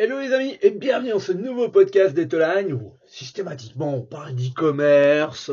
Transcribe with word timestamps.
Hello 0.00 0.20
les 0.20 0.32
amis 0.32 0.56
et 0.62 0.70
bienvenue 0.70 1.10
dans 1.10 1.18
ce 1.18 1.32
nouveau 1.32 1.70
podcast 1.70 2.14
d'Etelagne 2.14 2.72
où 2.72 2.96
systématiquement 3.04 3.96
on 3.96 4.02
parle 4.02 4.36
d'e-commerce, 4.36 5.50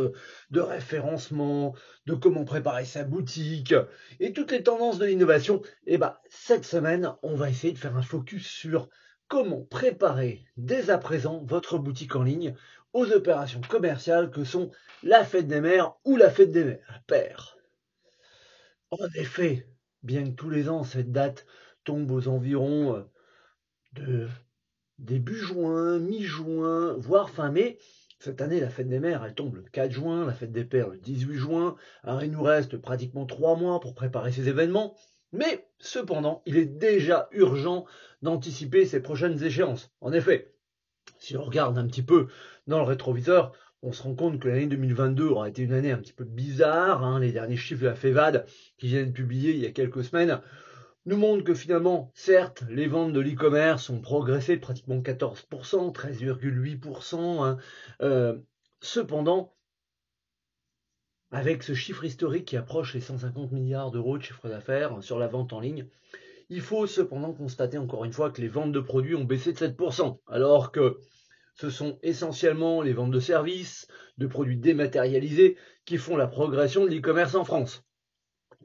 de 0.51 0.59
référencement, 0.59 1.73
de 2.05 2.13
comment 2.13 2.45
préparer 2.45 2.85
sa 2.85 3.03
boutique 3.03 3.73
et 4.19 4.33
toutes 4.33 4.51
les 4.51 4.61
tendances 4.61 4.99
de 4.99 5.05
l'innovation. 5.07 5.63
Et 5.87 5.97
bah 5.97 6.21
cette 6.29 6.63
semaine 6.63 7.15
on 7.23 7.33
va 7.33 7.49
essayer 7.49 7.73
de 7.73 7.79
faire 7.79 7.97
un 7.97 8.03
focus 8.03 8.47
sur 8.47 8.87
comment 9.29 9.63
préparer 9.63 10.45
dès 10.57 10.91
à 10.91 10.99
présent 10.99 11.43
votre 11.43 11.79
boutique 11.79 12.15
en 12.15 12.21
ligne 12.21 12.53
aux 12.93 13.11
opérations 13.13 13.61
commerciales 13.67 14.29
que 14.29 14.43
sont 14.43 14.69
la 15.01 15.25
fête 15.25 15.47
des 15.47 15.59
mères 15.59 15.95
ou 16.05 16.17
la 16.17 16.29
fête 16.29 16.51
des 16.51 16.79
mères. 17.09 17.57
En 18.91 19.07
effet, 19.15 19.67
bien 20.03 20.23
que 20.23 20.35
tous 20.35 20.51
les 20.51 20.69
ans 20.69 20.83
cette 20.83 21.11
date 21.11 21.47
tombe 21.83 22.11
aux 22.11 22.27
environs 22.27 22.95
euh, 22.95 23.09
début 24.99 25.37
juin, 25.37 25.99
mi-juin, 25.99 26.95
voire 26.97 27.29
fin 27.29 27.51
mai. 27.51 27.77
Cette 28.19 28.41
année, 28.41 28.59
la 28.59 28.69
fête 28.69 28.87
des 28.87 28.99
mères, 28.99 29.23
elle 29.25 29.35
tombe 29.35 29.55
le 29.55 29.61
4 29.61 29.91
juin, 29.91 30.25
la 30.25 30.33
fête 30.33 30.51
des 30.51 30.63
pères 30.63 30.89
le 30.89 30.97
18 30.97 31.35
juin. 31.35 31.75
Alors 32.03 32.23
il 32.23 32.31
nous 32.31 32.41
reste 32.41 32.77
pratiquement 32.77 33.25
trois 33.25 33.55
mois 33.55 33.79
pour 33.79 33.93
préparer 33.93 34.31
ces 34.31 34.47
événements. 34.47 34.95
Mais 35.31 35.67
cependant, 35.79 36.41
il 36.45 36.57
est 36.57 36.65
déjà 36.65 37.27
urgent 37.31 37.85
d'anticiper 38.21 38.85
ces 38.85 39.01
prochaines 39.01 39.43
échéances. 39.43 39.91
En 39.99 40.13
effet, 40.13 40.55
si 41.19 41.35
on 41.35 41.43
regarde 41.43 41.77
un 41.77 41.87
petit 41.87 42.03
peu 42.03 42.27
dans 42.67 42.79
le 42.79 42.85
rétroviseur, 42.85 43.51
on 43.81 43.91
se 43.91 44.01
rend 44.01 44.15
compte 44.15 44.39
que 44.39 44.47
l'année 44.47 44.67
2022 44.67 45.25
aura 45.25 45.49
été 45.49 45.61
une 45.61 45.73
année 45.73 45.91
un 45.91 45.97
petit 45.97 46.13
peu 46.13 46.23
bizarre. 46.23 47.03
Hein. 47.03 47.19
Les 47.19 47.31
derniers 47.31 47.57
chiffres 47.57 47.81
de 47.81 47.87
la 47.87 47.95
FEVAD 47.95 48.45
qui 48.77 48.87
viennent 48.87 49.09
de 49.09 49.11
publier 49.11 49.51
il 49.51 49.59
y 49.59 49.67
a 49.67 49.71
quelques 49.71 50.03
semaines 50.03 50.41
nous 51.05 51.17
montre 51.17 51.43
que 51.43 51.53
finalement, 51.53 52.11
certes, 52.15 52.63
les 52.69 52.87
ventes 52.87 53.13
de 53.13 53.19
l'e-commerce 53.19 53.89
ont 53.89 54.01
progressé 54.01 54.55
de 54.55 54.61
pratiquement 54.61 55.01
14%, 55.01 55.93
13,8%. 55.93 57.43
Hein. 57.43 57.57
Euh, 58.01 58.37
cependant, 58.81 59.55
avec 61.31 61.63
ce 61.63 61.73
chiffre 61.73 62.05
historique 62.05 62.45
qui 62.45 62.57
approche 62.57 62.93
les 62.93 63.01
150 63.01 63.51
milliards 63.51 63.91
d'euros 63.91 64.17
de 64.17 64.23
chiffre 64.23 64.49
d'affaires 64.49 65.03
sur 65.03 65.19
la 65.19 65.27
vente 65.27 65.53
en 65.53 65.59
ligne, 65.59 65.87
il 66.49 66.61
faut 66.61 66.87
cependant 66.87 67.33
constater 67.33 67.77
encore 67.77 68.05
une 68.05 68.13
fois 68.13 68.31
que 68.31 68.41
les 68.41 68.47
ventes 68.47 68.71
de 68.71 68.79
produits 68.79 69.15
ont 69.15 69.23
baissé 69.23 69.53
de 69.53 69.57
7%, 69.57 70.19
alors 70.27 70.71
que 70.71 70.99
ce 71.55 71.69
sont 71.69 71.99
essentiellement 72.03 72.81
les 72.81 72.93
ventes 72.93 73.11
de 73.11 73.19
services, 73.19 73.87
de 74.17 74.27
produits 74.27 74.57
dématérialisés 74.57 75.57
qui 75.85 75.97
font 75.97 76.17
la 76.17 76.27
progression 76.27 76.85
de 76.85 76.89
l'e-commerce 76.89 77.35
en 77.35 77.45
France. 77.45 77.83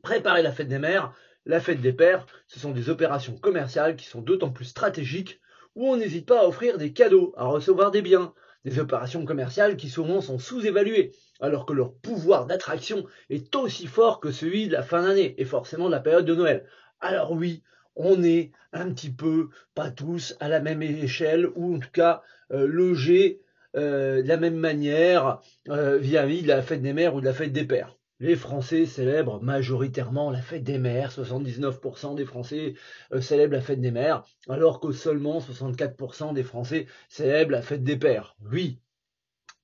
Préparer 0.02 0.42
la 0.42 0.52
fête 0.52 0.68
des 0.68 0.78
mères, 0.78 1.14
la 1.46 1.60
fête 1.60 1.80
des 1.80 1.92
pères, 1.92 2.26
ce 2.46 2.60
sont 2.60 2.70
des 2.70 2.90
opérations 2.90 3.36
commerciales 3.36 3.96
qui 3.96 4.06
sont 4.06 4.20
d'autant 4.20 4.50
plus 4.50 4.66
stratégiques 4.66 5.40
où 5.74 5.86
on 5.86 5.96
n'hésite 5.96 6.26
pas 6.26 6.42
à 6.42 6.46
offrir 6.46 6.78
des 6.78 6.92
cadeaux, 6.92 7.32
à 7.36 7.44
recevoir 7.44 7.90
des 7.90 8.02
biens, 8.02 8.34
des 8.64 8.78
opérations 8.78 9.24
commerciales 9.24 9.76
qui 9.76 9.88
souvent 9.88 10.20
sont 10.20 10.38
sous-évaluées, 10.38 11.12
alors 11.40 11.64
que 11.64 11.72
leur 11.72 11.94
pouvoir 11.94 12.46
d'attraction 12.46 13.06
est 13.30 13.54
aussi 13.56 13.86
fort 13.86 14.20
que 14.20 14.32
celui 14.32 14.68
de 14.68 14.72
la 14.72 14.82
fin 14.82 15.02
d'année 15.02 15.34
et 15.38 15.44
forcément 15.44 15.86
de 15.86 15.92
la 15.92 16.00
période 16.00 16.26
de 16.26 16.34
Noël. 16.34 16.66
Alors 17.00 17.32
oui, 17.32 17.62
on 17.96 18.22
est 18.22 18.50
un 18.72 18.92
petit 18.92 19.10
peu, 19.10 19.48
pas 19.74 19.90
tous, 19.90 20.36
à 20.40 20.48
la 20.48 20.60
même 20.60 20.82
échelle, 20.82 21.48
ou 21.54 21.76
en 21.76 21.78
tout 21.78 21.90
cas 21.92 22.22
euh, 22.52 22.66
logés 22.66 23.40
euh, 23.76 24.22
de 24.22 24.28
la 24.28 24.36
même 24.36 24.56
manière 24.56 25.40
euh, 25.68 25.98
de 25.98 26.46
la 26.46 26.62
fête 26.62 26.82
des 26.82 26.92
mères 26.92 27.14
ou 27.14 27.20
de 27.20 27.26
la 27.26 27.34
fête 27.34 27.52
des 27.52 27.64
pères. 27.64 27.96
Les 28.20 28.36
Français 28.36 28.84
célèbrent 28.84 29.42
majoritairement 29.42 30.30
la 30.30 30.42
fête 30.42 30.62
des 30.62 30.76
mères, 30.76 31.10
79% 31.10 32.14
des 32.14 32.26
Français 32.26 32.74
euh, 33.12 33.22
célèbrent 33.22 33.54
la 33.54 33.62
fête 33.62 33.80
des 33.80 33.90
mères, 33.90 34.24
alors 34.46 34.78
que 34.78 34.92
seulement 34.92 35.38
64% 35.38 36.34
des 36.34 36.42
Français 36.42 36.86
célèbrent 37.08 37.52
la 37.52 37.62
fête 37.62 37.82
des 37.82 37.96
pères. 37.96 38.36
Oui. 38.52 38.78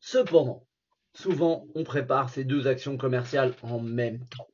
Cependant, 0.01 0.67
souvent 1.13 1.67
on 1.75 1.85
prépare 1.85 2.31
ces 2.31 2.45
deux 2.45 2.67
actions 2.67 2.97
commerciales 2.97 3.53
en 3.63 3.79
même 3.79 4.25
temps. 4.27 4.49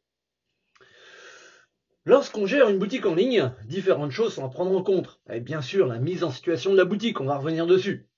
Lorsqu'on 2.04 2.46
gère 2.46 2.68
une 2.68 2.80
boutique 2.80 3.06
en 3.06 3.14
ligne, 3.14 3.52
différentes 3.66 4.10
choses 4.10 4.34
sont 4.34 4.44
à 4.44 4.48
prendre 4.48 4.76
en 4.76 4.82
compte. 4.82 5.20
Et 5.30 5.38
bien 5.38 5.62
sûr, 5.62 5.86
la 5.86 6.00
mise 6.00 6.24
en 6.24 6.32
situation 6.32 6.72
de 6.72 6.76
la 6.76 6.84
boutique, 6.84 7.20
on 7.20 7.26
va 7.26 7.38
revenir 7.38 7.68
dessus. 7.68 8.08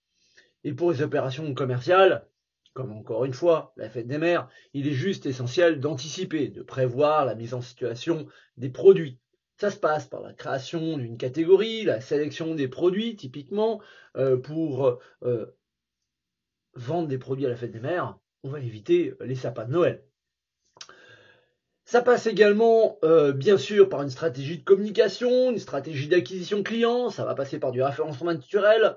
Et 0.62 0.73
pour 0.73 0.91
les 0.91 1.03
opérations 1.03 1.53
commerciales, 1.53 2.27
comme 2.75 2.93
encore 2.93 3.25
une 3.25 3.33
fois, 3.33 3.73
la 3.77 3.89
fête 3.89 4.09
des 4.09 4.19
mères, 4.19 4.49
il 4.75 4.87
est 4.87 4.93
juste 4.93 5.27
essentiel 5.27 5.81
d'anticiper, 5.81 6.49
de 6.49 6.62
prévoir 6.62 7.25
la 7.25 7.35
mise 7.35 7.55
en 7.55 7.62
situation 7.62 8.27
des 8.57 8.69
produits. 8.69 9.19
Ça 9.57 9.71
se 9.71 9.77
passe 9.77 10.07
par 10.07 10.21
la 10.21 10.33
création 10.33 10.99
d'une 10.99 11.17
catégorie, 11.17 11.85
la 11.85 12.01
sélection 12.01 12.55
des 12.57 12.67
produits 12.67 13.15
typiquement 13.15 13.81
euh, 14.17 14.37
pour 14.37 14.99
euh, 15.23 15.57
vendre 16.75 17.07
des 17.07 17.19
produits 17.19 17.47
à 17.47 17.49
la 17.49 17.57
fête 17.57 17.71
des 17.71 17.81
mères. 17.81 18.19
On 18.43 18.51
va 18.51 18.59
éviter 18.59 19.15
les 19.21 19.37
sapins 19.37 19.65
de 19.65 19.73
Noël. 19.73 20.05
Ça 21.87 22.03
passe 22.03 22.27
également, 22.27 22.99
euh, 23.05 23.33
bien 23.33 23.59
sûr, 23.59 23.89
par 23.89 24.03
une 24.03 24.11
stratégie 24.11 24.59
de 24.59 24.65
communication, 24.65 25.51
une 25.51 25.59
stratégie 25.59 26.09
d'acquisition 26.09 26.62
client. 26.62 27.11
Ça 27.11 27.25
va 27.25 27.35
passer 27.35 27.59
par 27.59 27.73
du 27.73 27.83
référencement 27.83 28.33
naturel, 28.33 28.97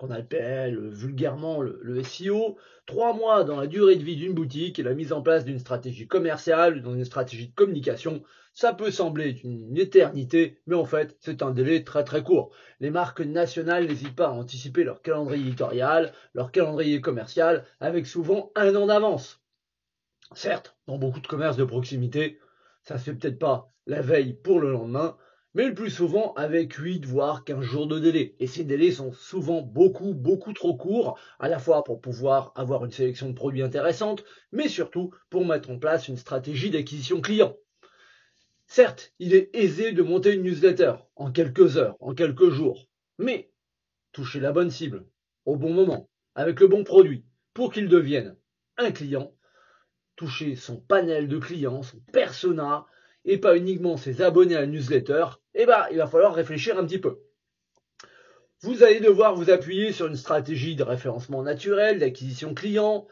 qu'on 0.00 0.10
appelle 0.10 0.88
vulgairement 0.88 1.60
le, 1.60 2.02
SEO, 2.02 2.56
trois 2.86 3.12
mois 3.12 3.44
dans 3.44 3.60
la 3.60 3.66
durée 3.66 3.96
de 3.96 4.02
vie 4.02 4.16
d'une 4.16 4.32
boutique 4.32 4.78
et 4.78 4.82
la 4.82 4.94
mise 4.94 5.12
en 5.12 5.20
place 5.20 5.44
d'une 5.44 5.58
stratégie 5.58 6.08
commerciale 6.08 6.78
ou 6.78 6.94
d'une 6.94 7.04
stratégie 7.04 7.48
de 7.48 7.54
communication, 7.54 8.22
ça 8.54 8.72
peut 8.72 8.90
sembler 8.90 9.38
une 9.44 9.76
éternité, 9.76 10.58
mais 10.66 10.74
en 10.74 10.86
fait, 10.86 11.18
c'est 11.20 11.42
un 11.42 11.50
délai 11.50 11.84
très 11.84 12.02
très 12.02 12.22
court. 12.22 12.50
Les 12.80 12.88
marques 12.88 13.20
nationales 13.20 13.86
n'hésitent 13.86 14.16
pas 14.16 14.28
à 14.28 14.32
anticiper 14.32 14.84
leur 14.84 15.02
calendrier 15.02 15.46
éditorial, 15.46 16.14
leur 16.32 16.50
calendrier 16.50 17.02
commercial, 17.02 17.66
avec 17.78 18.06
souvent 18.06 18.52
un 18.56 18.74
an 18.76 18.86
d'avance. 18.86 19.42
Certes, 20.32 20.78
dans 20.86 20.96
beaucoup 20.96 21.20
de 21.20 21.26
commerces 21.26 21.58
de 21.58 21.64
proximité, 21.64 22.40
ça 22.84 22.96
se 22.96 23.04
fait 23.04 23.14
peut-être 23.14 23.38
pas 23.38 23.70
la 23.86 24.00
veille 24.00 24.32
pour 24.32 24.60
le 24.60 24.72
lendemain, 24.72 25.18
mais 25.54 25.66
le 25.66 25.74
plus 25.74 25.90
souvent 25.90 26.32
avec 26.34 26.74
8 26.74 27.04
voire 27.04 27.44
15 27.44 27.60
jours 27.60 27.86
de 27.86 27.98
délai. 27.98 28.36
Et 28.38 28.46
ces 28.46 28.64
délais 28.64 28.92
sont 28.92 29.12
souvent 29.12 29.62
beaucoup, 29.62 30.14
beaucoup 30.14 30.52
trop 30.52 30.76
courts, 30.76 31.18
à 31.38 31.48
la 31.48 31.58
fois 31.58 31.82
pour 31.82 32.00
pouvoir 32.00 32.52
avoir 32.54 32.84
une 32.84 32.92
sélection 32.92 33.28
de 33.28 33.34
produits 33.34 33.62
intéressante, 33.62 34.24
mais 34.52 34.68
surtout 34.68 35.12
pour 35.28 35.44
mettre 35.44 35.70
en 35.70 35.78
place 35.78 36.08
une 36.08 36.16
stratégie 36.16 36.70
d'acquisition 36.70 37.20
client. 37.20 37.56
Certes, 38.66 39.12
il 39.18 39.34
est 39.34 39.50
aisé 39.52 39.90
de 39.90 40.02
monter 40.02 40.34
une 40.34 40.42
newsletter 40.42 40.94
en 41.16 41.32
quelques 41.32 41.76
heures, 41.76 41.96
en 41.98 42.14
quelques 42.14 42.50
jours, 42.50 42.86
mais 43.18 43.50
toucher 44.12 44.38
la 44.38 44.52
bonne 44.52 44.70
cible, 44.70 45.06
au 45.44 45.56
bon 45.56 45.72
moment, 45.72 46.08
avec 46.36 46.60
le 46.60 46.68
bon 46.68 46.84
produit, 46.84 47.24
pour 47.52 47.72
qu'il 47.72 47.88
devienne 47.88 48.36
un 48.76 48.92
client, 48.92 49.34
toucher 50.14 50.54
son 50.54 50.76
panel 50.76 51.26
de 51.26 51.38
clients, 51.38 51.82
son 51.82 51.98
persona, 52.12 52.86
et 53.24 53.38
pas 53.38 53.56
uniquement 53.56 53.96
ses 53.96 54.22
abonnés 54.22 54.56
à 54.56 54.60
la 54.60 54.66
newsletter, 54.66 55.24
eh 55.54 55.66
ben, 55.66 55.86
il 55.90 55.98
va 55.98 56.06
falloir 56.06 56.34
réfléchir 56.34 56.78
un 56.78 56.84
petit 56.84 56.98
peu. 56.98 57.20
Vous 58.62 58.82
allez 58.82 59.00
devoir 59.00 59.34
vous 59.34 59.50
appuyer 59.50 59.92
sur 59.92 60.06
une 60.06 60.16
stratégie 60.16 60.76
de 60.76 60.82
référencement 60.82 61.42
naturel, 61.42 61.98
d'acquisition 61.98 62.54
client, 62.54 63.08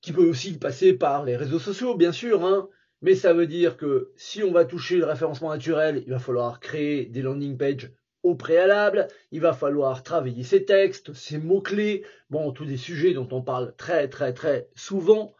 qui 0.00 0.12
peut 0.12 0.26
aussi 0.26 0.58
passer 0.58 0.94
par 0.94 1.24
les 1.24 1.36
réseaux 1.36 1.58
sociaux, 1.58 1.94
bien 1.94 2.12
sûr, 2.12 2.44
hein, 2.44 2.68
mais 3.02 3.14
ça 3.14 3.32
veut 3.32 3.46
dire 3.46 3.76
que 3.76 4.12
si 4.16 4.42
on 4.42 4.52
va 4.52 4.64
toucher 4.64 4.96
le 4.96 5.04
référencement 5.04 5.50
naturel, 5.50 6.02
il 6.06 6.12
va 6.12 6.18
falloir 6.18 6.60
créer 6.60 7.06
des 7.06 7.22
landing 7.22 7.56
pages 7.56 7.92
au 8.22 8.34
préalable, 8.34 9.08
il 9.30 9.40
va 9.40 9.52
falloir 9.52 10.02
travailler 10.02 10.42
ses 10.44 10.64
textes, 10.64 11.14
ses 11.14 11.38
mots-clés, 11.38 12.04
bon, 12.28 12.52
tous 12.52 12.66
des 12.66 12.76
sujets 12.76 13.14
dont 13.14 13.28
on 13.32 13.42
parle 13.42 13.74
très 13.76 14.08
très 14.08 14.34
très 14.34 14.68
souvent, 14.74 15.34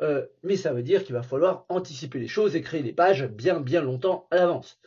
euh, 0.00 0.26
mais 0.42 0.56
ça 0.56 0.72
veut 0.72 0.82
dire 0.82 1.04
qu'il 1.04 1.14
va 1.14 1.22
falloir 1.22 1.64
anticiper 1.68 2.18
les 2.18 2.28
choses 2.28 2.56
et 2.56 2.62
créer 2.62 2.82
des 2.82 2.92
pages 2.92 3.26
bien 3.28 3.60
bien 3.60 3.82
longtemps 3.82 4.26
à 4.32 4.36
l'avance. 4.36 4.80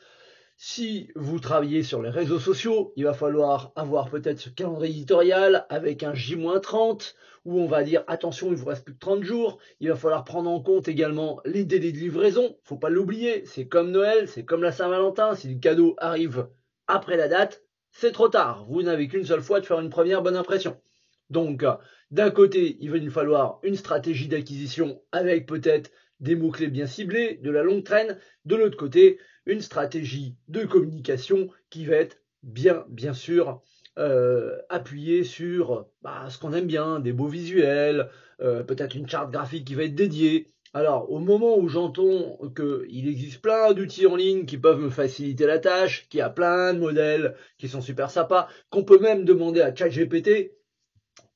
Si 0.59 1.12
vous 1.13 1.40
travaillez 1.40 1.84
sur 1.84 2.01
les 2.01 2.09
réseaux 2.09 2.40
sociaux, 2.40 2.91
il 2.95 3.03
va 3.03 3.13
falloir 3.13 3.72
avoir 3.75 4.09
peut-être 4.09 4.40
ce 4.40 4.50
calendrier 4.50 4.91
éditorial 4.91 5.67
avec 5.70 6.02
un 6.02 6.16
J-30 6.16 7.14
où 7.46 7.59
on 7.61 7.67
va 7.67 7.84
dire 7.84 8.03
attention, 8.08 8.49
il 8.49 8.55
vous 8.55 8.66
reste 8.66 8.84
plus 8.84 8.96
de 8.96 8.99
30 8.99 9.23
jours. 9.23 9.59
Il 9.79 9.90
va 9.90 9.96
falloir 9.96 10.23
prendre 10.23 10.49
en 10.49 10.59
compte 10.59 10.87
également 10.87 11.40
les 11.46 11.64
délais 11.64 11.91
de 11.91 11.99
livraison. 11.99 12.58
Faut 12.64 12.76
pas 12.76 12.90
l'oublier. 12.90 13.46
C'est 13.46 13.67
comme 13.67 13.91
Noël, 13.91 14.28
c'est 14.28 14.46
comme 14.46 14.64
la 14.64 14.72
Saint-Valentin. 14.72 15.35
Si 15.35 15.47
le 15.47 15.59
cadeau 15.59 15.96
arrive 15.99 16.47
après 16.87 17.17
la 17.17 17.28
date, 17.28 17.61
c'est 17.91 18.11
trop 18.11 18.28
tard. 18.28 18.66
Vous 18.67 18.81
n'avez 18.81 19.08
qu'une 19.08 19.26
seule 19.26 19.43
fois 19.43 19.59
de 19.59 19.66
faire 19.67 19.79
une 19.79 19.91
première 19.91 20.23
bonne 20.23 20.35
impression. 20.35 20.81
Donc, 21.29 21.64
d'un 22.09 22.31
côté, 22.31 22.78
il 22.79 22.90
va 22.90 22.97
nous 22.97 23.11
falloir 23.11 23.59
une 23.61 23.76
stratégie 23.76 24.28
d'acquisition 24.28 25.03
avec 25.11 25.46
peut-être 25.46 25.91
des 26.20 26.35
mots-clés 26.35 26.70
bien 26.70 26.87
ciblés, 26.87 27.40
de 27.43 27.52
la 27.52 27.61
longue 27.61 27.84
traîne. 27.84 28.17
De 28.46 28.55
l'autre 28.55 28.78
côté, 28.78 29.20
une 29.47 29.61
stratégie 29.61 30.35
de 30.47 30.66
communication 30.66 31.49
qui 31.70 31.85
va 31.85 31.96
être 31.96 32.22
bien, 32.44 32.85
bien 32.90 33.14
sûr, 33.14 33.61
euh, 33.97 34.58
appuyée 34.70 35.23
sur 35.23 35.88
bah, 36.02 36.28
ce 36.29 36.38
qu'on 36.38 36.53
aime 36.53 36.67
bien, 36.67 36.99
des 36.99 37.14
beaux 37.14 37.28
visuels, 37.28 38.09
euh, 38.41 38.64
peut-être 38.64 38.96
une 38.96 39.09
charte 39.09 39.32
graphique 39.32 39.66
qui 39.66 39.76
va 39.76 39.84
être 39.84 39.96
dédiée, 39.96 40.53
Alors, 40.73 41.09
au 41.11 41.20
moment 41.20 41.58
où 41.58 41.67
j'entends 41.70 42.38
qu'il 42.55 43.08
existe 43.08 43.41
plein 43.41 43.73
d'outils 43.73 44.05
en 44.05 44.16
ligne 44.16 44.46
qui 44.46 44.58
peuvent 44.58 44.82
me 44.82 44.90
faciliter 44.90 45.47
la 45.47 45.58
tâche, 45.58 46.08
qu'il 46.09 46.20
y 46.20 46.22
a 46.22 46.29
plein 46.29 46.73
de 46.73 46.79
modèles 46.79 47.35
qui 47.58 47.67
sont 47.67 47.82
super 47.82 48.11
sympas, 48.11 48.47
qu'on 48.70 48.84
peut 48.84 49.00
même 49.00 49.26
demander 49.26 49.61
à 49.61 49.73
ChatGPT, 49.73 50.52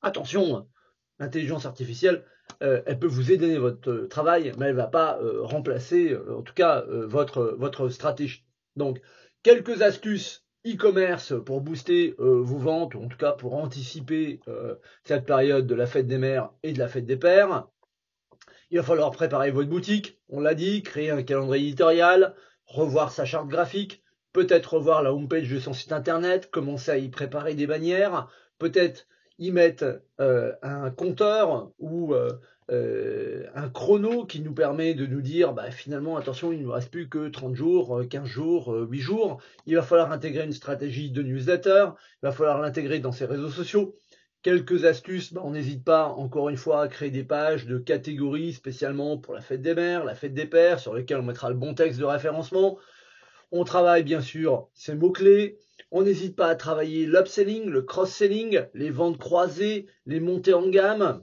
attention, 0.02 0.68
l'intelligence 1.18 1.66
artificielle, 1.66 2.24
elle 2.86 2.98
peut 2.98 3.06
vous 3.06 3.32
aider 3.32 3.54
dans 3.54 3.60
votre 3.60 4.06
travail, 4.08 4.52
mais 4.58 4.66
elle 4.66 4.72
ne 4.72 4.76
va 4.76 4.86
pas 4.86 5.18
euh, 5.20 5.42
remplacer, 5.42 6.12
euh, 6.12 6.38
en 6.38 6.42
tout 6.42 6.54
cas, 6.54 6.84
votre, 6.88 7.56
votre 7.58 7.88
stratégie. 7.88 8.44
Donc, 8.76 9.00
quelques 9.42 9.82
astuces 9.82 10.44
e-commerce 10.66 11.34
pour 11.44 11.60
booster 11.60 12.14
vos 12.18 12.58
ventes, 12.58 12.94
en 12.94 13.08
tout 13.08 13.18
cas 13.18 13.32
pour 13.32 13.56
anticiper 13.56 14.38
cette 15.02 15.26
période 15.26 15.66
de 15.66 15.74
la 15.74 15.86
fête 15.86 16.06
des 16.06 16.18
mères 16.18 16.50
et 16.62 16.72
de 16.72 16.78
la 16.78 16.86
fête 16.86 17.04
des 17.04 17.16
pères. 17.16 17.66
Il 18.70 18.78
va 18.78 18.84
falloir 18.84 19.10
préparer 19.10 19.50
votre 19.50 19.68
boutique, 19.68 20.20
on 20.28 20.40
l'a 20.40 20.54
dit, 20.54 20.84
créer 20.84 21.10
un 21.10 21.24
calendrier 21.24 21.66
éditorial, 21.66 22.36
revoir 22.64 23.10
sa 23.10 23.24
charte 23.24 23.48
graphique, 23.48 24.02
peut-être 24.32 24.74
revoir 24.74 25.02
la 25.02 25.12
homepage 25.12 25.50
de 25.50 25.58
son 25.58 25.72
site 25.72 25.92
internet, 25.92 26.50
commencer 26.50 26.90
à 26.90 26.96
y 26.96 27.08
préparer 27.08 27.54
des 27.54 27.66
bannières, 27.66 28.28
peut-être 28.58 29.06
y 29.42 29.50
mettre 29.50 30.02
euh, 30.20 30.52
un 30.62 30.90
compteur 30.90 31.72
ou 31.80 32.14
euh, 32.14 32.30
euh, 32.70 33.44
un 33.56 33.68
chrono 33.68 34.24
qui 34.24 34.40
nous 34.40 34.54
permet 34.54 34.94
de 34.94 35.04
nous 35.04 35.20
dire 35.20 35.52
bah, 35.52 35.70
finalement 35.72 36.16
attention 36.16 36.52
il 36.52 36.60
ne 36.60 36.64
nous 36.64 36.70
reste 36.70 36.92
plus 36.92 37.08
que 37.08 37.28
30 37.28 37.56
jours, 37.56 38.02
15 38.08 38.24
jours, 38.24 38.72
8 38.88 39.00
jours. 39.00 39.42
Il 39.66 39.74
va 39.74 39.82
falloir 39.82 40.12
intégrer 40.12 40.44
une 40.44 40.52
stratégie 40.52 41.10
de 41.10 41.22
newsletter, 41.22 41.86
il 42.22 42.26
va 42.26 42.32
falloir 42.32 42.60
l'intégrer 42.60 43.00
dans 43.00 43.10
ses 43.10 43.24
réseaux 43.24 43.50
sociaux. 43.50 43.96
Quelques 44.42 44.84
astuces, 44.84 45.32
bah, 45.32 45.42
on 45.44 45.50
n'hésite 45.50 45.84
pas 45.84 46.06
encore 46.06 46.48
une 46.48 46.56
fois 46.56 46.82
à 46.82 46.88
créer 46.88 47.10
des 47.10 47.24
pages 47.24 47.66
de 47.66 47.78
catégories 47.78 48.52
spécialement 48.52 49.18
pour 49.18 49.34
la 49.34 49.40
fête 49.40 49.62
des 49.62 49.74
mères, 49.74 50.04
la 50.04 50.14
fête 50.14 50.34
des 50.34 50.46
pères, 50.46 50.78
sur 50.78 50.94
lesquelles 50.94 51.18
on 51.18 51.24
mettra 51.24 51.48
le 51.48 51.56
bon 51.56 51.74
texte 51.74 51.98
de 51.98 52.04
référencement. 52.04 52.78
On 53.50 53.64
travaille 53.64 54.04
bien 54.04 54.20
sûr 54.20 54.68
ces 54.72 54.94
mots-clés. 54.94 55.58
On 55.94 56.04
n'hésite 56.04 56.36
pas 56.36 56.46
à 56.46 56.54
travailler 56.54 57.04
l'upselling, 57.04 57.66
le 57.68 57.82
cross-selling, 57.82 58.64
les 58.72 58.88
ventes 58.88 59.18
croisées, 59.18 59.86
les 60.06 60.20
montées 60.20 60.54
en 60.54 60.66
gamme. 60.66 61.22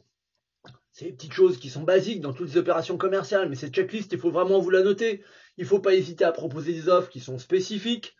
C'est 0.91 1.05
des 1.05 1.13
petites 1.13 1.33
choses 1.33 1.57
qui 1.57 1.71
sont 1.71 1.81
basiques 1.81 2.21
dans 2.21 2.33
toutes 2.33 2.49
les 2.49 2.57
opérations 2.57 2.95
commerciales, 2.95 3.49
mais 3.49 3.55
cette 3.55 3.73
checklist, 3.73 4.11
il 4.11 4.19
faut 4.19 4.29
vraiment 4.29 4.59
vous 4.59 4.69
la 4.69 4.83
noter. 4.83 5.23
Il 5.57 5.63
ne 5.63 5.67
faut 5.67 5.79
pas 5.79 5.95
hésiter 5.95 6.23
à 6.23 6.31
proposer 6.31 6.71
des 6.71 6.87
offres 6.87 7.09
qui 7.09 7.19
sont 7.19 7.39
spécifiques. 7.39 8.15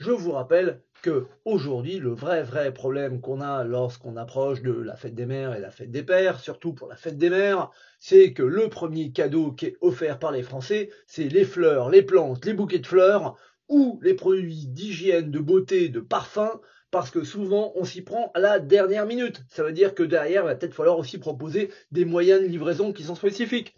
Je 0.00 0.10
vous 0.10 0.32
rappelle 0.32 0.82
que 1.00 1.26
aujourd'hui, 1.44 2.00
le 2.00 2.10
vrai 2.10 2.42
vrai 2.42 2.74
problème 2.74 3.20
qu'on 3.20 3.40
a 3.40 3.62
lorsqu'on 3.62 4.16
approche 4.16 4.62
de 4.62 4.72
la 4.72 4.96
fête 4.96 5.14
des 5.14 5.26
mères 5.26 5.54
et 5.54 5.60
la 5.60 5.70
fête 5.70 5.92
des 5.92 6.02
pères, 6.02 6.40
surtout 6.40 6.72
pour 6.72 6.88
la 6.88 6.96
fête 6.96 7.18
des 7.18 7.30
mères, 7.30 7.70
c'est 8.00 8.32
que 8.32 8.42
le 8.42 8.68
premier 8.68 9.12
cadeau 9.12 9.52
qui 9.52 9.66
est 9.66 9.76
offert 9.80 10.18
par 10.18 10.32
les 10.32 10.42
Français, 10.42 10.90
c'est 11.06 11.28
les 11.28 11.44
fleurs, 11.44 11.88
les 11.88 12.02
plantes, 12.02 12.44
les 12.44 12.52
bouquets 12.52 12.80
de 12.80 12.86
fleurs 12.86 13.36
ou 13.68 13.98
les 14.02 14.14
produits 14.14 14.66
d'hygiène, 14.66 15.30
de 15.30 15.38
beauté, 15.38 15.88
de 15.88 16.00
parfum, 16.00 16.60
parce 16.90 17.10
que 17.10 17.24
souvent 17.24 17.72
on 17.74 17.84
s'y 17.84 18.02
prend 18.02 18.30
à 18.34 18.40
la 18.40 18.58
dernière 18.58 19.06
minute. 19.06 19.42
Ça 19.48 19.62
veut 19.62 19.72
dire 19.72 19.94
que 19.94 20.02
derrière, 20.02 20.42
il 20.42 20.46
va 20.46 20.54
peut-être 20.54 20.74
falloir 20.74 20.98
aussi 20.98 21.18
proposer 21.18 21.70
des 21.90 22.04
moyens 22.04 22.40
de 22.40 22.46
livraison 22.46 22.92
qui 22.92 23.02
sont 23.02 23.14
spécifiques. 23.14 23.74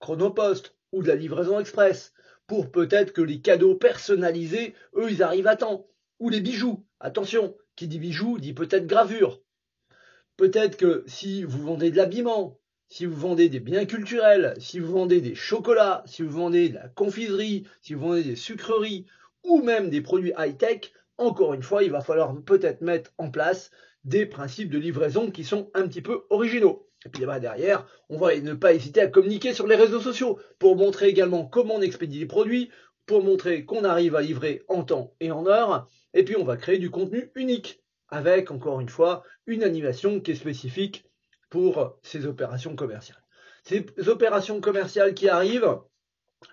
Chronopost 0.00 0.76
ou 0.92 1.02
de 1.02 1.08
la 1.08 1.14
livraison 1.14 1.60
express 1.60 2.12
pour 2.46 2.70
peut-être 2.70 3.12
que 3.12 3.22
les 3.22 3.40
cadeaux 3.40 3.74
personnalisés, 3.74 4.74
eux, 4.96 5.10
ils 5.10 5.22
arrivent 5.22 5.46
à 5.46 5.56
temps. 5.56 5.86
Ou 6.18 6.28
les 6.28 6.40
bijoux. 6.40 6.84
Attention, 7.00 7.56
qui 7.76 7.88
dit 7.88 7.98
bijoux 7.98 8.38
dit 8.38 8.52
peut-être 8.52 8.86
gravure. 8.86 9.40
Peut-être 10.36 10.76
que 10.76 11.04
si 11.06 11.44
vous 11.44 11.62
vendez 11.62 11.90
de 11.90 11.96
l'habillement, 11.96 12.58
si 12.92 13.06
vous 13.06 13.16
vendez 13.16 13.48
des 13.48 13.58
biens 13.58 13.86
culturels, 13.86 14.52
si 14.58 14.78
vous 14.78 14.92
vendez 14.92 15.22
des 15.22 15.34
chocolats, 15.34 16.02
si 16.04 16.20
vous 16.20 16.28
vendez 16.28 16.68
de 16.68 16.74
la 16.74 16.88
confiserie, 16.88 17.64
si 17.80 17.94
vous 17.94 18.02
vendez 18.02 18.22
des 18.22 18.36
sucreries 18.36 19.06
ou 19.44 19.62
même 19.62 19.88
des 19.88 20.02
produits 20.02 20.34
high-tech, 20.36 20.92
encore 21.16 21.54
une 21.54 21.62
fois, 21.62 21.82
il 21.82 21.90
va 21.90 22.02
falloir 22.02 22.36
peut-être 22.42 22.82
mettre 22.82 23.10
en 23.16 23.30
place 23.30 23.70
des 24.04 24.26
principes 24.26 24.68
de 24.68 24.76
livraison 24.76 25.30
qui 25.30 25.42
sont 25.42 25.70
un 25.72 25.88
petit 25.88 26.02
peu 26.02 26.24
originaux. 26.28 26.86
Et 27.06 27.08
puis 27.08 27.24
là 27.24 27.40
derrière, 27.40 27.86
on 28.10 28.18
va 28.18 28.38
ne 28.38 28.52
pas 28.52 28.74
hésiter 28.74 29.00
à 29.00 29.06
communiquer 29.06 29.54
sur 29.54 29.66
les 29.66 29.76
réseaux 29.76 30.02
sociaux 30.02 30.38
pour 30.58 30.76
montrer 30.76 31.08
également 31.08 31.46
comment 31.46 31.76
on 31.76 31.80
expédie 31.80 32.18
les 32.18 32.26
produits, 32.26 32.68
pour 33.06 33.24
montrer 33.24 33.64
qu'on 33.64 33.84
arrive 33.84 34.16
à 34.16 34.20
livrer 34.20 34.64
en 34.68 34.84
temps 34.84 35.14
et 35.18 35.30
en 35.30 35.46
heure. 35.46 35.88
Et 36.12 36.24
puis 36.24 36.36
on 36.36 36.44
va 36.44 36.58
créer 36.58 36.76
du 36.76 36.90
contenu 36.90 37.30
unique 37.36 37.82
avec, 38.10 38.50
encore 38.50 38.82
une 38.82 38.90
fois, 38.90 39.22
une 39.46 39.62
animation 39.62 40.20
qui 40.20 40.32
est 40.32 40.34
spécifique 40.34 41.06
pour 41.52 41.98
ces 42.02 42.24
opérations 42.24 42.74
commerciales. 42.76 43.22
Ces 43.62 43.84
opérations 44.08 44.62
commerciales 44.62 45.12
qui 45.12 45.28
arrivent, 45.28 45.80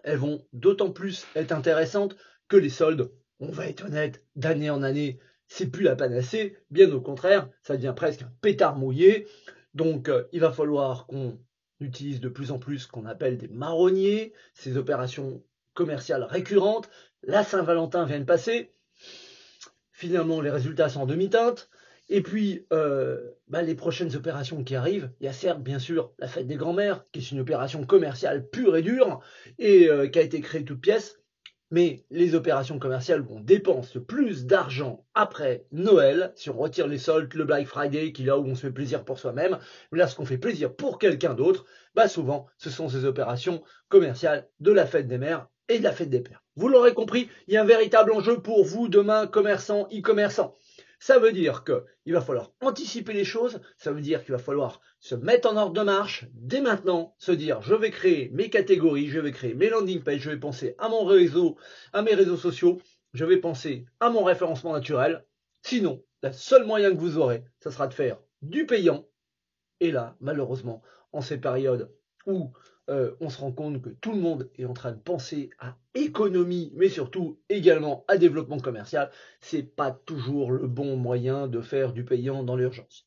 elles 0.04 0.18
vont 0.18 0.46
d'autant 0.52 0.92
plus 0.92 1.26
être 1.38 1.54
intéressantes 1.54 2.18
que 2.50 2.58
les 2.58 2.70
soldes, 2.70 3.10
on 3.40 3.50
va 3.50 3.68
être 3.68 3.86
honnête, 3.86 4.26
d'année 4.36 4.70
en 4.70 4.84
année, 4.84 5.22
c'est 5.48 5.68
plus 5.68 5.86
la 5.86 5.96
panacée, 5.96 6.58
bien 6.70 6.92
au 6.92 7.00
contraire, 7.00 7.50
ça 7.64 7.78
devient 7.78 7.94
presque 7.96 8.24
un 8.24 8.34
pétard 8.42 8.76
mouillé. 8.76 9.26
Donc 9.74 10.10
euh, 10.10 10.26
il 10.34 10.42
va 10.42 10.52
falloir 10.52 11.08
qu'on 11.08 11.40
utilise 11.80 12.20
de 12.20 12.28
plus 12.28 12.52
en 12.52 12.60
plus 12.60 12.80
ce 12.80 12.88
qu'on 12.90 13.06
appelle 13.06 13.38
des 13.38 13.48
marronniers, 13.48 14.34
ces 14.54 14.76
opérations 14.76 15.42
commerciales 15.76 16.26
récurrentes. 16.26 16.90
La 17.24 17.46
Saint-Valentin 17.46 18.04
vient 18.04 18.20
de 18.20 18.26
passer. 18.26 18.74
Finalement, 19.94 20.42
les 20.42 20.50
résultats 20.50 20.90
sont 20.90 21.04
en 21.04 21.06
demi-teinte. 21.06 21.70
Et 22.10 22.22
puis, 22.22 22.66
euh, 22.74 23.20
bah, 23.48 23.62
les 23.62 23.76
prochaines 23.76 24.16
opérations 24.16 24.64
qui 24.64 24.76
arrivent, 24.76 25.12
il 25.22 25.26
y 25.26 25.30
a 25.30 25.34
certes, 25.34 25.62
bien 25.62 25.80
sûr, 25.80 26.12
la 26.18 26.28
fête 26.28 26.48
des 26.48 26.56
grands-mères, 26.56 27.06
qui 27.12 27.20
est 27.20 27.32
une 27.32 27.40
opération 27.40 27.86
commerciale 27.86 28.50
pure 28.50 28.76
et 28.76 28.82
dure, 28.82 29.20
et 29.60 29.88
euh, 29.90 30.08
qui 30.08 30.18
a 30.18 30.24
été 30.24 30.42
créée 30.42 30.66
toute 30.66 30.82
pièce, 30.82 31.20
mais 31.72 32.04
les 32.10 32.34
opérations 32.34 32.80
commerciales 32.80 33.22
où 33.22 33.36
on 33.36 33.40
dépense 33.40 33.98
plus 34.08 34.46
d'argent 34.46 35.06
après 35.14 35.66
Noël, 35.72 36.32
si 36.36 36.50
on 36.50 36.58
retire 36.58 36.88
les 36.88 36.98
soldes, 36.98 37.34
le 37.36 37.44
Black 37.46 37.68
Friday, 37.68 38.12
qui 38.12 38.24
est 38.24 38.26
là 38.26 38.40
où 38.40 38.46
on 38.46 38.56
se 38.56 38.62
fait 38.62 38.72
plaisir 38.72 39.06
pour 39.06 39.20
soi-même, 39.20 39.60
là 39.92 40.08
ce 40.08 40.16
qu'on 40.16 40.26
fait 40.26 40.40
plaisir 40.40 40.74
pour 40.74 40.98
quelqu'un 40.98 41.36
d'autre, 41.36 41.66
bah 41.94 42.08
souvent 42.08 42.48
ce 42.58 42.72
sont 42.72 42.90
ces 42.90 43.06
opérations 43.06 43.62
commerciales 43.88 44.48
de 44.60 44.72
la 44.72 44.88
fête 44.88 45.08
des 45.08 45.20
mères 45.20 45.48
et 45.68 45.78
de 45.78 45.84
la 45.84 45.92
fête 45.92 46.10
des 46.10 46.22
pères. 46.22 46.44
Vous 46.56 46.70
l'aurez 46.70 46.96
compris, 46.96 47.30
il 47.48 47.54
y 47.54 47.58
a 47.58 47.62
un 47.62 47.66
véritable 47.66 48.12
enjeu 48.12 48.42
pour 48.42 48.66
vous 48.66 48.88
demain, 48.88 49.28
commerçants, 49.28 49.88
e-commerçants. 49.94 50.58
Ça 51.00 51.18
veut 51.18 51.32
dire 51.32 51.64
qu'il 51.64 52.14
va 52.14 52.22
falloir 52.22 52.52
anticiper 52.62 53.14
les 53.14 53.24
choses, 53.24 53.62
ça 53.78 53.92
veut 53.92 54.02
dire 54.02 54.24
qu'il 54.24 54.34
va 54.34 54.38
falloir 54.38 54.82
se 55.00 55.16
mettre 55.16 55.50
en 55.50 55.56
ordre 55.56 55.74
de 55.74 55.82
marche 55.82 56.26
dès 56.34 56.62
maintenant, 56.62 57.16
se 57.18 57.32
dire 57.32 57.62
je 57.62 57.74
vais 57.74 57.90
créer 57.90 58.30
mes 58.34 58.50
catégories, 58.50 59.08
je 59.08 59.20
vais 59.20 59.32
créer 59.32 59.54
mes 59.54 59.70
landing 59.70 60.04
pages, 60.04 60.22
je 60.22 60.30
vais 60.30 60.38
penser 60.38 60.76
à 60.78 60.90
mon 60.90 61.06
réseau, 61.06 61.58
à 61.94 62.02
mes 62.02 62.14
réseaux 62.14 62.38
sociaux, 62.38 62.82
je 63.14 63.24
vais 63.24 63.38
penser 63.38 63.86
à 64.00 64.10
mon 64.10 64.24
référencement 64.24 64.74
naturel. 64.74 65.26
Sinon, 65.62 66.04
le 66.22 66.34
seul 66.34 66.66
moyen 66.66 66.92
que 66.92 67.00
vous 67.00 67.18
aurez, 67.18 67.44
ça 67.60 67.72
sera 67.72 67.88
de 67.88 67.94
faire 67.94 68.20
du 68.42 68.66
payant. 68.66 69.08
Et 69.80 69.92
là, 69.92 70.18
malheureusement, 70.20 70.82
en 71.14 71.22
ces 71.22 71.38
périodes 71.38 71.92
où 72.26 72.52
euh, 72.90 73.12
on 73.20 73.30
se 73.30 73.40
rend 73.40 73.52
compte 73.52 73.82
que 73.82 73.90
tout 73.90 74.12
le 74.12 74.20
monde 74.20 74.50
est 74.58 74.66
en 74.66 74.74
train 74.74 74.92
de 74.92 75.00
penser 75.00 75.52
à 75.60 75.78
économie, 75.94 76.72
mais 76.76 76.90
surtout 76.90 77.40
également 77.48 78.04
à 78.08 78.18
développement 78.18 78.60
commercial. 78.60 79.12
C'est 79.42 79.64
pas 79.64 79.92
toujours 79.92 80.52
le 80.52 80.68
bon 80.68 80.98
moyen 80.98 81.48
de 81.48 81.62
faire 81.62 81.94
du 81.94 82.04
payant 82.04 82.44
dans 82.44 82.56
l'urgence. 82.56 83.06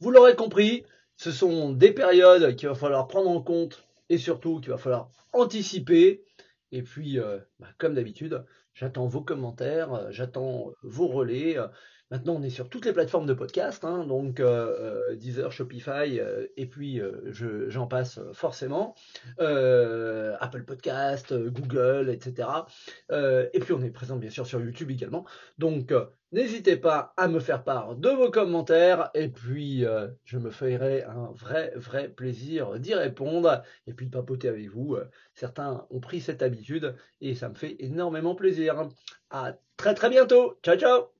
Vous 0.00 0.10
l'aurez 0.10 0.36
compris, 0.36 0.84
ce 1.16 1.30
sont 1.30 1.72
des 1.72 1.92
périodes 1.92 2.56
qu'il 2.56 2.68
va 2.68 2.74
falloir 2.74 3.08
prendre 3.08 3.30
en 3.30 3.40
compte 3.40 3.86
et 4.10 4.18
surtout 4.18 4.60
qu'il 4.60 4.70
va 4.70 4.78
falloir 4.78 5.10
anticiper. 5.32 6.22
Et 6.70 6.82
puis, 6.82 7.18
euh, 7.18 7.38
bah, 7.58 7.68
comme 7.78 7.94
d'habitude, 7.94 8.44
j'attends 8.74 9.06
vos 9.06 9.22
commentaires, 9.22 9.94
euh, 9.94 10.10
j'attends 10.10 10.72
vos 10.82 11.08
relais. 11.08 11.56
Maintenant, 12.14 12.36
on 12.36 12.42
est 12.44 12.50
sur 12.50 12.68
toutes 12.68 12.86
les 12.86 12.92
plateformes 12.92 13.26
de 13.26 13.34
podcast, 13.34 13.84
hein, 13.84 14.06
donc 14.06 14.38
euh, 14.38 15.02
euh, 15.10 15.16
Deezer, 15.16 15.50
Shopify, 15.50 16.20
euh, 16.20 16.46
et 16.56 16.66
puis 16.66 17.00
j'en 17.66 17.88
passe 17.88 18.20
forcément, 18.32 18.94
Apple 19.40 20.62
Podcast, 20.64 21.34
Google, 21.34 22.08
etc. 22.10 22.48
et 23.10 23.58
puis 23.58 23.72
on 23.72 23.82
est 23.82 23.90
présent 23.90 24.16
bien 24.16 24.30
sûr 24.30 24.46
sur 24.46 24.60
YouTube 24.60 24.92
également. 24.92 25.24
Donc 25.58 25.92
n'hésitez 26.30 26.76
pas 26.76 27.14
à 27.16 27.26
me 27.26 27.40
faire 27.40 27.64
part 27.64 27.96
de 27.96 28.10
vos 28.10 28.30
commentaires, 28.30 29.10
et 29.14 29.26
puis 29.26 29.84
je 30.24 30.38
me 30.38 30.50
ferai 30.50 31.02
un 31.02 31.32
vrai, 31.32 31.72
vrai 31.74 32.08
plaisir 32.08 32.78
d'y 32.78 32.94
répondre, 32.94 33.64
et 33.88 33.92
puis 33.92 34.06
de 34.06 34.12
papoter 34.12 34.46
avec 34.46 34.68
vous. 34.68 34.96
certains 35.32 35.84
ont 35.90 35.98
pris 35.98 36.20
cette 36.20 36.42
habitude, 36.42 36.94
et 37.20 37.34
ça 37.34 37.48
me 37.48 37.54
fait 37.54 37.74
énormément 37.80 38.36
plaisir. 38.36 38.88
À 39.30 39.56
très 39.76 39.94
très 39.94 40.10
bientôt. 40.10 40.60
Ciao 40.62 40.76
ciao 40.76 41.13